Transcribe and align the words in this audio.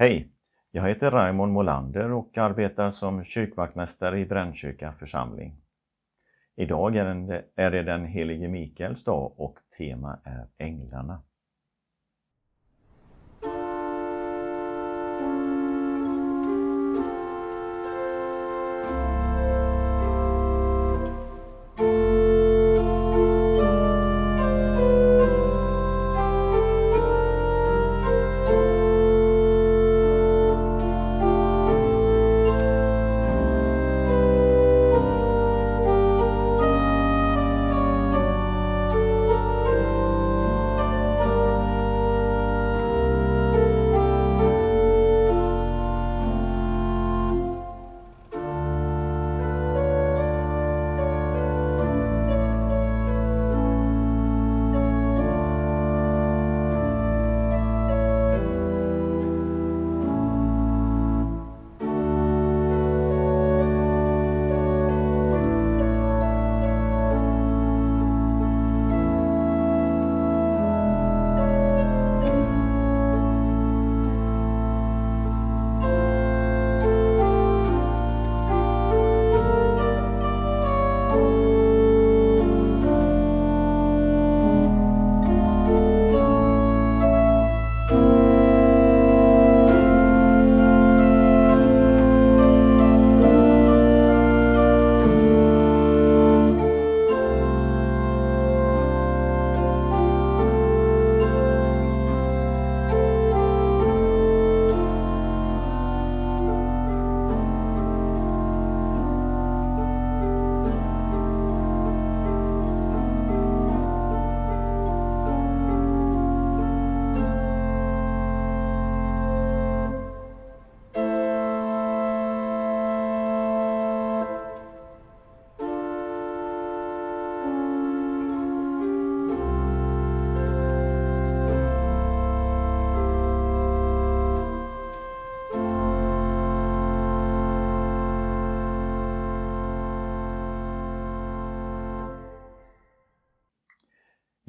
Hej! 0.00 0.28
Jag 0.70 0.88
heter 0.88 1.10
Raymond 1.10 1.52
Molander 1.52 2.12
och 2.12 2.38
arbetar 2.38 2.90
som 2.90 3.24
kyrkvaktmästare 3.24 4.20
i 4.20 4.26
Brännkyrka 4.26 4.92
församling. 4.92 5.56
Idag 6.56 6.96
är 7.56 7.70
det 7.70 7.82
den 7.82 8.04
helige 8.04 8.48
Mikaels 8.48 9.04
dag 9.04 9.40
och 9.40 9.58
tema 9.78 10.18
är 10.24 10.46
Änglarna. 10.58 11.22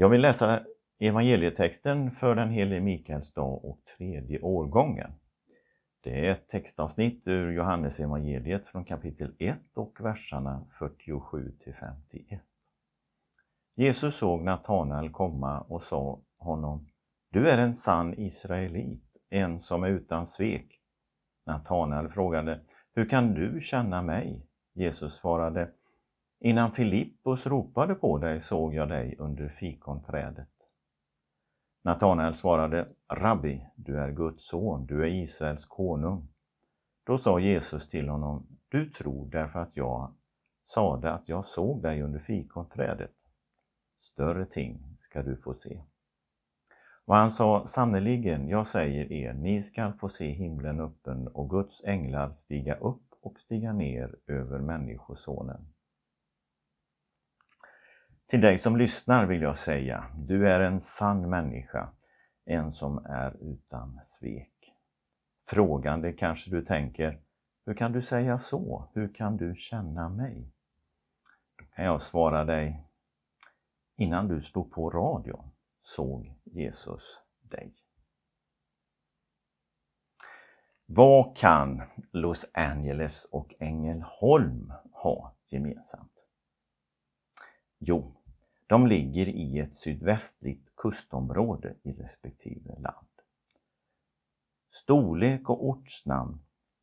Jag 0.01 0.09
vill 0.09 0.21
läsa 0.21 0.63
evangelietexten 0.99 2.11
för 2.11 2.35
den 2.35 2.49
helige 2.49 2.81
Mikaels 2.81 3.33
dag 3.33 3.65
och 3.65 3.79
tredje 3.97 4.39
årgången. 4.41 5.11
Det 6.03 6.25
är 6.27 6.31
ett 6.31 6.47
textavsnitt 6.47 7.27
ur 7.27 7.51
Johannes 7.51 7.99
evangeliet 7.99 8.67
från 8.67 8.85
kapitel 8.85 9.35
1 9.39 9.57
och 9.73 9.97
verserna 9.99 10.65
47 10.71 11.51
till 11.51 11.73
51. 11.73 12.41
Jesus 13.75 14.15
såg 14.15 14.43
Natanael 14.43 15.09
komma 15.09 15.61
och 15.61 15.81
sa 15.81 16.19
honom 16.37 16.87
Du 17.31 17.49
är 17.49 17.57
en 17.57 17.75
sann 17.75 18.19
israelit, 18.19 19.17
en 19.29 19.59
som 19.59 19.83
är 19.83 19.89
utan 19.89 20.27
svek. 20.27 20.81
Natanael 21.45 22.09
frågade 22.09 22.59
Hur 22.93 23.09
kan 23.09 23.33
du 23.33 23.61
känna 23.61 24.01
mig? 24.01 24.45
Jesus 24.73 25.13
svarade 25.15 25.71
Innan 26.41 26.71
Filippos 26.71 27.47
ropade 27.47 27.95
på 27.95 28.17
dig 28.17 28.41
såg 28.41 28.73
jag 28.73 28.89
dig 28.89 29.15
under 29.19 29.49
fikonträdet. 29.49 30.49
Natanael 31.81 32.33
svarade, 32.33 32.87
Rabbi, 33.07 33.65
du 33.75 33.99
är 33.99 34.11
Guds 34.11 34.47
son, 34.47 34.85
du 34.85 35.03
är 35.03 35.07
Israels 35.07 35.65
konung. 35.65 36.27
Då 37.03 37.17
sa 37.17 37.39
Jesus 37.39 37.89
till 37.89 38.09
honom, 38.09 38.47
du 38.69 38.89
tror 38.89 39.29
därför 39.29 39.59
att 39.59 39.77
jag 39.77 40.13
sade 40.65 41.11
att 41.11 41.29
jag 41.29 41.45
såg 41.45 41.81
dig 41.81 42.01
under 42.01 42.19
fikonträdet. 42.19 43.15
Större 43.97 44.45
ting 44.45 44.97
ska 44.99 45.21
du 45.21 45.37
få 45.37 45.53
se. 45.53 45.81
Och 47.05 47.15
han 47.15 47.31
sa, 47.31 47.67
sannerligen, 47.67 48.47
jag 48.47 48.67
säger 48.67 49.11
er, 49.11 49.33
ni 49.33 49.61
skall 49.61 49.93
få 49.93 50.09
se 50.09 50.29
himlen 50.29 50.79
öppen 50.79 51.27
och 51.27 51.49
Guds 51.49 51.83
änglar 51.83 52.31
stiga 52.31 52.75
upp 52.75 53.03
och 53.21 53.39
stiga 53.39 53.73
ner 53.73 54.15
över 54.27 54.59
Människosonen. 54.59 55.67
Till 58.29 58.41
dig 58.41 58.57
som 58.57 58.77
lyssnar 58.77 59.25
vill 59.25 59.41
jag 59.41 59.57
säga, 59.57 60.05
du 60.17 60.49
är 60.49 60.59
en 60.59 60.81
sann 60.81 61.29
människa, 61.29 61.89
en 62.45 62.71
som 62.71 63.05
är 63.05 63.37
utan 63.41 63.99
svek. 64.03 64.73
Frågande 65.47 66.13
kanske 66.13 66.51
du 66.51 66.61
tänker, 66.61 67.21
hur 67.65 67.73
kan 67.73 67.91
du 67.91 68.01
säga 68.01 68.37
så? 68.37 68.89
Hur 68.93 69.13
kan 69.13 69.37
du 69.37 69.55
känna 69.55 70.09
mig? 70.09 70.51
Då 71.57 71.65
kan 71.65 71.85
jag 71.85 72.01
svara 72.01 72.45
dig, 72.45 72.85
innan 73.95 74.27
du 74.27 74.41
stod 74.41 74.71
på 74.71 74.89
radion 74.89 75.51
såg 75.81 76.35
Jesus 76.43 77.21
dig. 77.41 77.71
Vad 80.85 81.37
kan 81.37 81.81
Los 82.11 82.45
Angeles 82.53 83.25
och 83.25 83.53
Ängelholm 83.59 84.73
ha 84.91 85.35
gemensamt? 85.51 86.25
Jo, 87.77 88.15
de 88.69 88.87
ligger 88.87 89.27
i 89.27 89.59
ett 89.59 89.75
sydvästligt 89.75 90.75
kustområde 90.75 91.75
i 91.83 91.91
respektive 91.91 92.79
land. 92.79 93.07
Storlek 94.71 95.49
och 95.49 95.67
ortsnamn 95.67 96.39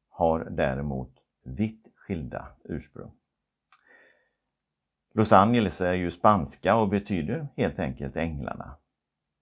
har 0.08 0.48
däremot 0.50 1.12
vitt 1.42 1.92
skilda 1.94 2.48
ursprung. 2.64 3.12
Los 5.14 5.32
Angeles 5.32 5.80
är 5.80 5.92
ju 5.92 6.10
spanska 6.10 6.76
och 6.76 6.88
betyder 6.88 7.48
helt 7.56 7.78
enkelt 7.78 8.16
änglarna, 8.16 8.76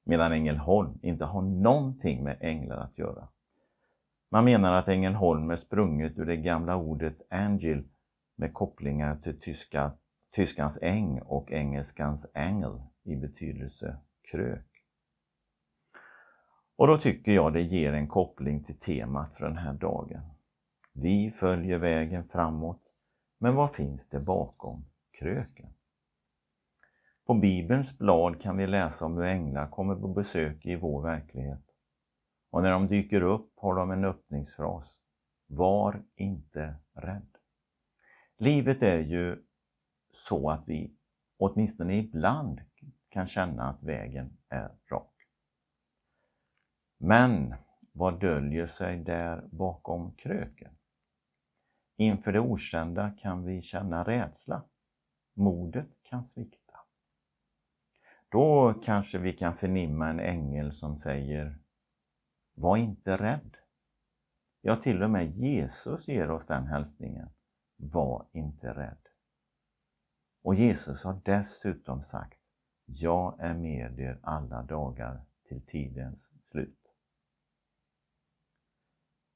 medan 0.05 0.33
Ängelholm 0.33 0.99
inte 1.03 1.25
har 1.25 1.43
någonting 1.43 2.25
med 2.25 2.39
änglar 2.41 2.77
att 2.77 2.99
göra. 2.99 3.29
Man 4.29 4.45
menar 4.45 4.73
att 4.73 4.89
Ängelholm 4.89 5.51
är 5.51 5.57
sprunget 5.57 6.19
ur 6.19 6.27
det 6.27 6.37
gamla 6.37 6.77
ordet 6.77 7.23
angel 7.31 7.85
med 8.37 8.55
kopplingar 8.55 9.17
till 9.17 9.41
tyska 9.41 9.93
tyskans 10.35 10.79
äng 10.83 11.21
och 11.21 11.53
engelskans 11.53 12.27
angle 12.35 12.83
i 13.03 13.17
betydelse 13.17 13.97
krök. 14.31 14.67
Och 16.77 16.87
då 16.87 16.99
tycker 16.99 17.33
jag 17.33 17.53
det 17.53 17.63
ger 17.63 17.93
en 17.93 18.09
koppling 18.09 18.65
till 18.65 18.79
temat 18.79 19.37
för 19.37 19.45
den 19.45 19.57
här 19.57 19.73
dagen. 19.73 20.23
Vi 20.93 21.31
följer 21.31 21.79
vägen 21.79 22.29
framåt, 22.29 22.83
men 23.39 23.55
vad 23.55 23.75
finns 23.75 24.09
det 24.09 24.21
bakom 24.21 24.85
kröken? 25.19 25.75
På 27.27 27.35
Bibelns 27.35 27.99
blad 27.99 28.41
kan 28.41 28.57
vi 28.57 28.67
läsa 28.67 29.05
om 29.05 29.17
hur 29.17 29.25
änglar 29.25 29.71
kommer 29.71 29.95
på 29.95 30.09
besök 30.09 30.67
i 30.67 30.77
vår 30.77 31.03
verklighet. 31.03 31.65
Och 32.51 32.63
när 32.63 32.71
de 32.71 32.87
dyker 32.87 33.23
upp 33.23 33.53
har 33.57 33.75
de 33.75 33.91
en 33.91 34.05
öppningsfras. 34.05 34.99
Var 35.47 36.03
inte 36.15 36.75
rädd. 36.95 37.29
Livet 38.39 38.83
är 38.83 38.99
ju 38.99 39.45
så 40.29 40.51
att 40.51 40.69
vi 40.69 40.97
åtminstone 41.37 41.97
ibland 41.97 42.61
kan 43.09 43.27
känna 43.27 43.71
att 43.71 43.83
vägen 43.83 44.37
är 44.49 44.77
rak. 44.91 45.15
Men 46.99 47.55
vad 47.93 48.21
döljer 48.21 48.67
sig 48.67 48.99
där 48.99 49.49
bakom 49.53 50.15
kröken? 50.15 50.77
Inför 51.97 52.33
det 52.33 52.41
okända 52.41 53.11
kan 53.11 53.45
vi 53.45 53.63
känna 53.63 54.05
rädsla. 54.05 54.65
Modet 55.35 56.03
kan 56.03 56.27
svikta. 56.27 56.79
Då 58.29 58.75
kanske 58.85 59.19
vi 59.19 59.33
kan 59.33 59.57
förnimma 59.57 60.09
en 60.09 60.21
ängel 60.21 60.73
som 60.73 60.97
säger 60.97 61.59
Var 62.55 62.77
inte 62.77 63.17
rädd. 63.17 63.57
Ja, 64.61 64.77
till 64.77 65.03
och 65.03 65.11
med 65.11 65.31
Jesus 65.31 66.09
ger 66.09 66.31
oss 66.31 66.47
den 66.47 66.67
hälsningen. 66.67 67.29
Var 67.77 68.27
inte 68.33 68.73
rädd. 68.75 69.14
Och 70.45 70.55
Jesus 70.55 71.05
har 71.05 71.21
dessutom 71.25 72.03
sagt 72.03 72.41
Jag 72.85 73.41
är 73.41 73.55
med 73.55 74.01
er 74.01 74.19
alla 74.23 74.63
dagar 74.63 75.25
till 75.49 75.67
tidens 75.67 76.33
slut. 76.43 76.79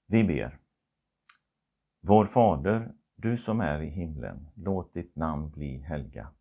Vi 0.06 0.24
ber. 0.24 0.58
Vår 2.00 2.24
Fader, 2.24 2.92
du 3.14 3.36
som 3.36 3.60
är 3.60 3.82
i 3.82 3.88
himlen, 3.88 4.50
låt 4.54 4.94
ditt 4.94 5.16
namn 5.16 5.50
bli 5.50 5.78
helgat. 5.78 6.34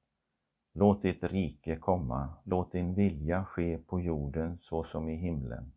Låt 0.73 1.01
ditt 1.01 1.23
rike 1.23 1.75
komma, 1.75 2.33
låt 2.43 2.71
din 2.71 2.93
vilja 2.93 3.45
ske 3.45 3.77
på 3.77 4.01
jorden 4.01 4.57
så 4.57 4.83
som 4.83 5.09
i 5.09 5.15
himlen. 5.15 5.71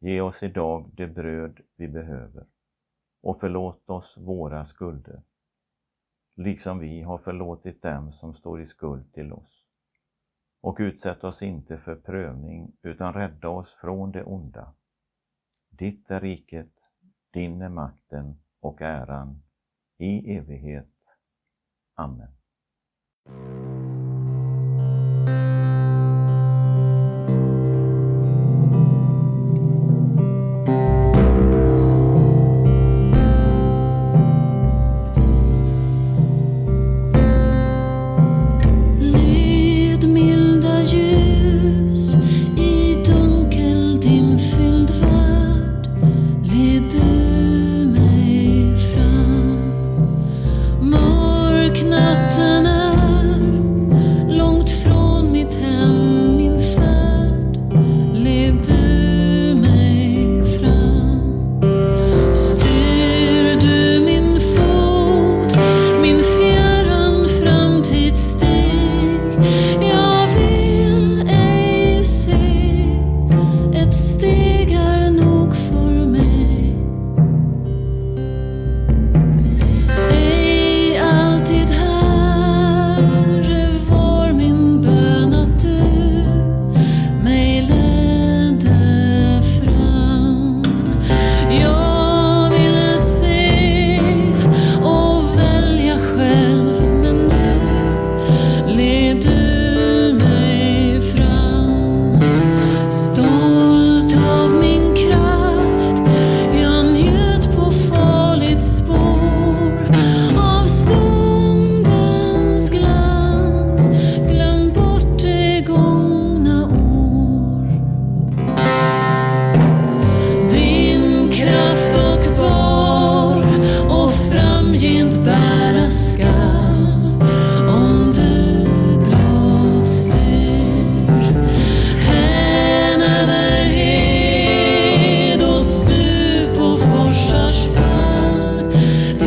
Ge 0.00 0.20
oss 0.20 0.42
idag 0.42 0.90
det 0.94 1.06
bröd 1.06 1.60
vi 1.76 1.88
behöver 1.88 2.46
och 3.22 3.40
förlåt 3.40 3.90
oss 3.90 4.16
våra 4.16 4.64
skulder, 4.64 5.22
liksom 6.34 6.78
vi 6.78 7.02
har 7.02 7.18
förlåtit 7.18 7.82
dem 7.82 8.12
som 8.12 8.34
står 8.34 8.60
i 8.60 8.66
skuld 8.66 9.12
till 9.12 9.32
oss. 9.32 9.68
Och 10.60 10.76
utsätt 10.80 11.24
oss 11.24 11.42
inte 11.42 11.78
för 11.78 11.96
prövning, 11.96 12.76
utan 12.82 13.14
rädda 13.14 13.48
oss 13.48 13.74
från 13.74 14.12
det 14.12 14.24
onda. 14.24 14.74
Ditt 15.70 16.10
är 16.10 16.20
riket, 16.20 16.72
din 17.32 17.62
är 17.62 17.68
makten 17.68 18.40
och 18.60 18.82
äran 18.82 19.42
i 19.98 20.36
evighet. 20.36 20.88
Amen. 21.94 22.32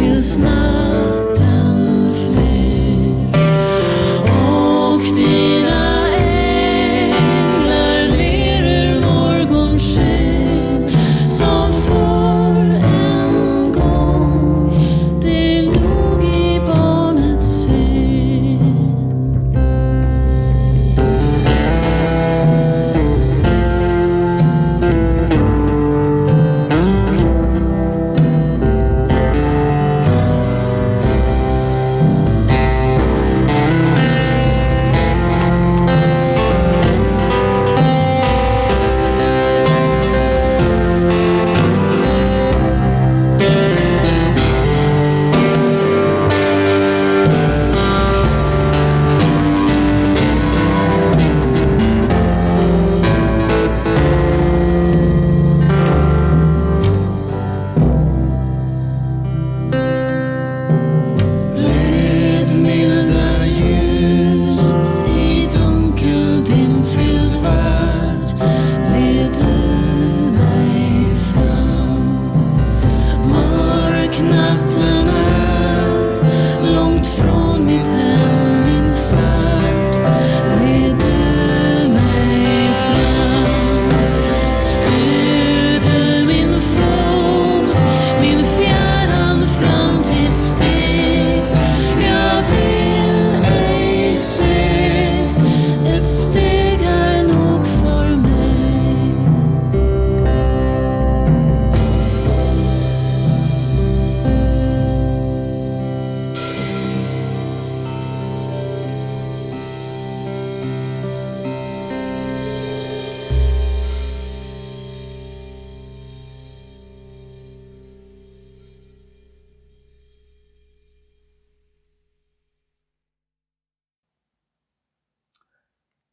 feel 0.06 0.38
not. 0.38 0.65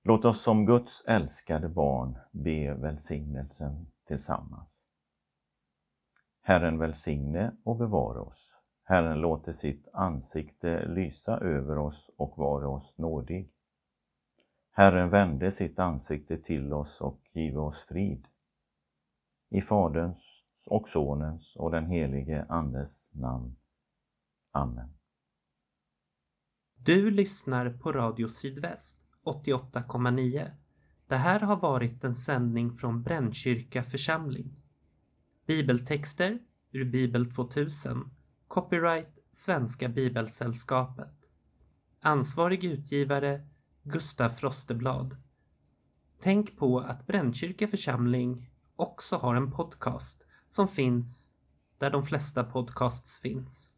Låt 0.05 0.25
oss 0.25 0.43
som 0.43 0.67
Guds 0.67 1.05
älskade 1.07 1.69
barn 1.69 2.19
be 2.31 2.75
välsignelsen 2.75 3.87
tillsammans. 4.05 4.85
Herren 6.41 6.79
välsigne 6.79 7.53
och 7.65 7.77
bevara 7.77 8.21
oss. 8.21 8.61
Herren 8.85 9.21
låter 9.21 9.53
sitt 9.53 9.89
ansikte 9.93 10.89
lysa 10.89 11.39
över 11.39 11.79
oss 11.79 12.11
och 12.17 12.39
vara 12.39 12.69
oss 12.69 12.99
nådig. 12.99 13.53
Herren 14.71 15.11
vände 15.11 15.51
sitt 15.51 15.79
ansikte 15.79 16.39
till 16.39 16.73
oss 16.73 17.01
och 17.01 17.21
give 17.33 17.59
oss 17.59 17.83
frid. 17.83 18.29
I 19.49 19.61
Faderns 19.61 20.45
och 20.67 20.89
Sonens 20.89 21.57
och 21.57 21.71
den 21.71 21.87
helige 21.87 22.47
Andes 22.49 23.15
namn. 23.15 23.57
Amen. 24.51 24.99
Du 26.75 27.11
lyssnar 27.11 27.71
på 27.71 27.93
Radio 27.93 28.29
Sydväst 28.29 29.02
88,9. 29.25 30.51
Det 31.07 31.17
här 31.17 31.41
har 31.41 31.57
varit 31.57 32.05
en 32.05 32.15
sändning 32.15 32.73
från 32.73 33.03
Brännkyrka 33.03 33.83
församling. 33.83 34.57
Bibeltexter 35.47 36.39
ur 36.73 36.85
Bibel 36.85 37.33
2000. 37.33 38.11
Copyright 38.49 39.19
Svenska 39.33 39.89
Bibelsällskapet. 39.89 41.15
Ansvarig 42.01 42.65
utgivare 42.65 43.47
Gustaf 43.83 44.39
Frosteblad. 44.39 45.17
Tänk 46.23 46.57
på 46.57 46.81
att 46.81 47.07
Brännkyrka 47.07 47.69
församling 47.69 48.51
också 48.77 49.17
har 49.17 49.35
en 49.35 49.51
podcast 49.51 50.27
som 50.49 50.69
finns 50.69 51.33
där 51.79 51.91
de 51.91 52.03
flesta 52.03 52.45
podcasts 52.45 53.19
finns. 53.19 53.73